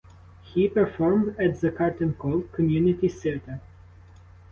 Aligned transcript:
He 0.45 0.67
performed 0.67 1.37
at 1.39 1.61
the 1.61 1.69
Curtain 1.69 2.15
Call 2.15 2.41
community 2.41 3.07
theater. 3.07 3.61